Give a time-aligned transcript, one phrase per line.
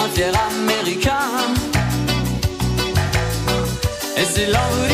[0.00, 1.18] décimé pour un fier américain.
[4.16, 4.89] Et si l'envie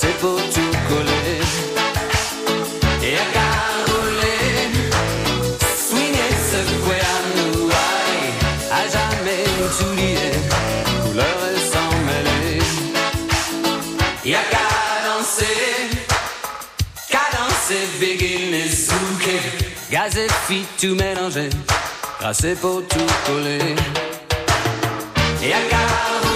[0.00, 1.40] passer pour tout coller.
[3.02, 4.70] Et y'a qu'à rouler,
[5.76, 8.28] swinger, secouer à nous aller,
[8.70, 10.32] à jamais nous tout lier,
[11.02, 12.62] couleur et sans mêler.
[14.22, 14.56] Qu'à
[15.06, 15.90] danser,
[17.08, 19.40] qu'à danser, begin et souquer,
[19.90, 21.50] gaz et filles tout mélanger.
[22.18, 23.74] Tracé pour tout coller
[25.42, 26.29] Et à qu'à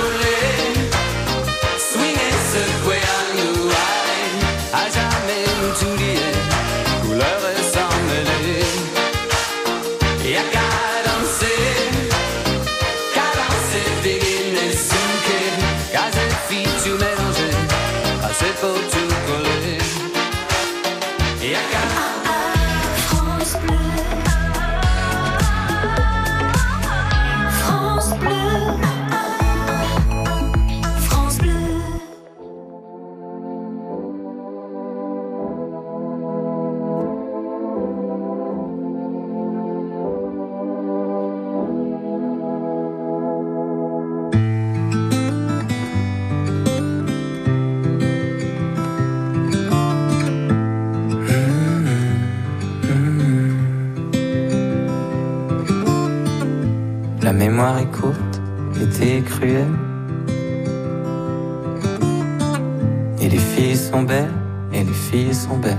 [63.24, 64.28] Et les filles sont belles,
[64.70, 65.78] et les filles sont belles.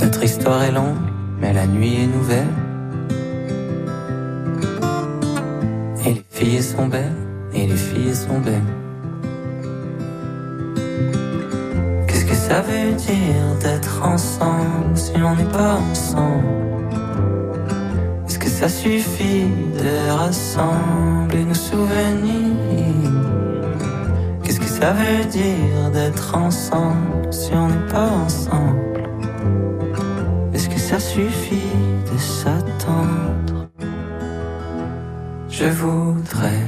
[0.00, 0.96] Notre histoire est longue,
[1.38, 2.48] mais la nuit est nouvelle.
[6.06, 7.20] Et les filles sont belles,
[7.52, 8.72] et les filles sont belles.
[12.06, 16.46] Qu'est-ce que ça veut dire d'être ensemble si on n'est pas ensemble?
[18.26, 19.48] Est-ce que ça suffit
[19.78, 23.15] de rassembler nos souvenirs?
[24.80, 28.78] Ça veut dire d'être ensemble si on n'est pas ensemble.
[30.52, 31.72] Est-ce que ça suffit
[32.12, 33.68] de s'attendre?
[35.48, 36.66] Je voudrais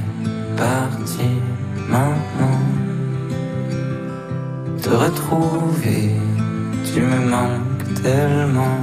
[0.57, 1.41] partir
[1.87, 2.61] maintenant.
[4.81, 6.09] Te retrouver,
[6.91, 8.79] tu me manques tellement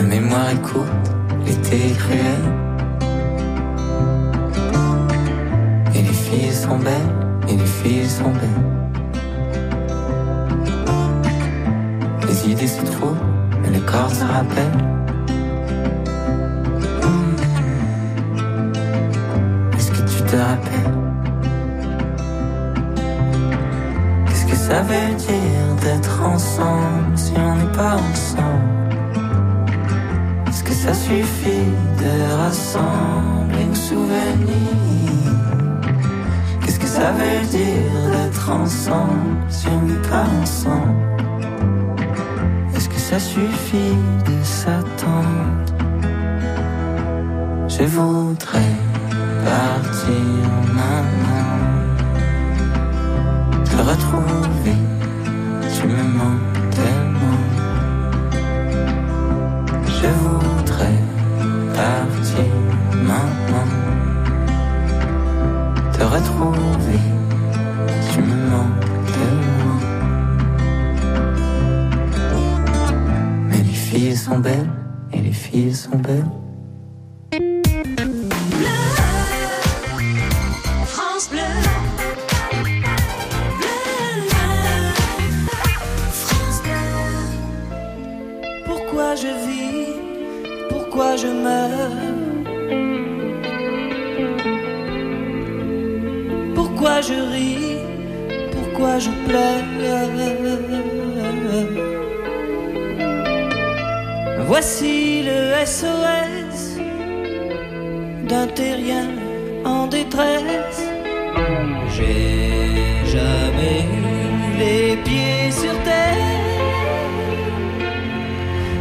[0.00, 1.12] La mémoire est courte,
[1.44, 2.40] l'été est cruel.
[5.94, 7.12] Et les filles sont belles,
[7.46, 8.64] et les filles sont belles.
[12.26, 13.22] Les idées se trouvent,
[13.60, 14.72] mais le corps se rappelle.
[19.76, 20.94] Est-ce que tu te rappelles?
[24.28, 28.49] Qu'est-ce que ça veut dire d'être ensemble si on n'est pas ensemble?
[30.92, 31.70] Ça suffit
[32.02, 35.34] de rassembler nos souvenirs.
[36.60, 40.96] Qu'est-ce que ça veut dire d'être ensemble si on n'est pas ensemble?
[42.74, 43.96] Est-ce que ça suffit
[44.26, 45.64] de s'attendre?
[47.68, 48.74] Je voudrais
[49.44, 51.49] partir maintenant
[74.00, 74.70] filles sont belles,
[75.12, 76.24] et les filles sont belles.
[88.64, 89.92] Pourquoi je vis?
[90.70, 91.96] Pourquoi je meurs?
[96.54, 97.76] Pourquoi je ris?
[98.52, 99.60] Pourquoi je pleure?
[104.52, 106.76] Voici le SOS
[108.28, 109.08] d'un terrien
[109.64, 110.82] en détresse.
[111.94, 116.16] J'ai jamais eu les pieds sur terre.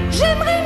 [0.09, 0.58] J'aimerais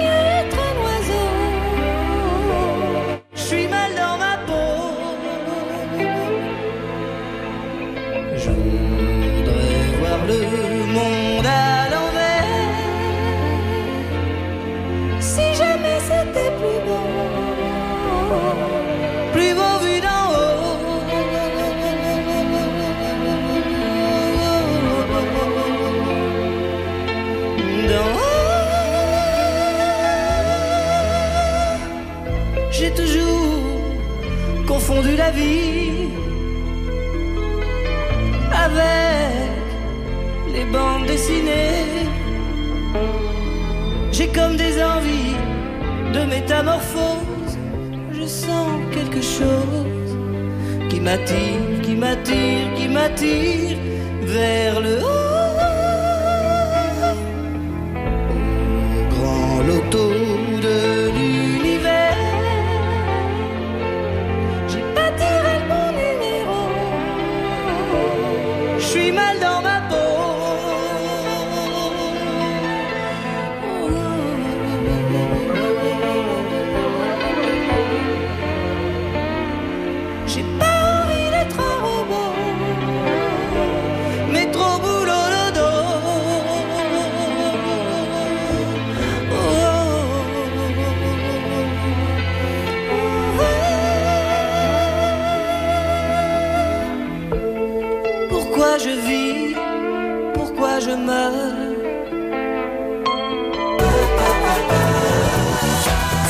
[44.31, 45.35] Comme des envies
[46.13, 47.57] de métamorphose.
[48.13, 50.17] Je sens quelque chose
[50.89, 53.77] qui m'attire, qui m'attire, qui m'attire
[54.21, 55.33] vers le haut.
[58.97, 60.22] Au grand loto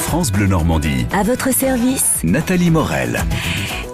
[0.01, 1.05] France Bleu Normandie.
[1.11, 3.23] À votre service, Nathalie Morel.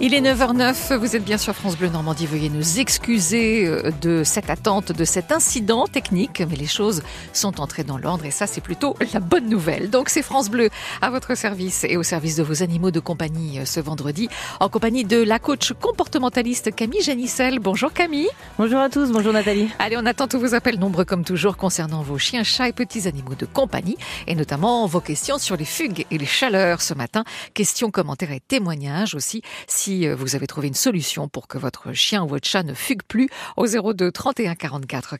[0.02, 4.24] Il est 9h09, vous êtes bien sur France Bleu Normandie, veuillez nous excuser euh, de
[4.24, 7.02] cette attente, de cet incident technique, mais les choses
[7.34, 9.90] sont entrées dans l'ordre et ça c'est plutôt la bonne nouvelle.
[9.90, 10.70] Donc c'est France Bleu
[11.02, 14.70] à votre service et au service de vos animaux de compagnie euh, ce vendredi, en
[14.70, 17.58] compagnie de la coach comportementaliste Camille Janissel.
[17.58, 18.30] Bonjour Camille.
[18.56, 19.68] Bonjour à tous, bonjour Nathalie.
[19.78, 23.06] Allez, on attend tous vos appels nombreux comme toujours concernant vos chiens, chats et petits
[23.06, 27.22] animaux de compagnie et notamment vos questions sur les fugues et les chaleurs ce matin.
[27.52, 31.92] Questions, commentaires et témoignages aussi si euh, vous avez trouvé une solution pour que votre
[31.92, 35.16] chien ou votre chat ne fugue plus au 02 31 44